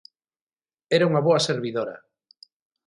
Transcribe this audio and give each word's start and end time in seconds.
Era 0.95 1.07
unha 1.09 1.25
boa 1.27 1.43
servidora! 1.47 1.95